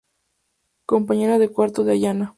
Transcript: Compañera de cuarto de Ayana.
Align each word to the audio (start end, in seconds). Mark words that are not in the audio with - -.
Compañera 0.87 1.37
de 1.37 1.49
cuarto 1.49 1.83
de 1.83 1.91
Ayana. 1.91 2.29